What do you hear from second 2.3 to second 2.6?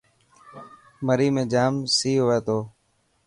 ٿو.